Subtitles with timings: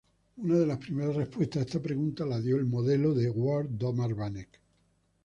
[0.37, 4.59] Una de las primeras respuestas a esta pregunta la dio el Modelo de Ward-Domar-Vanek.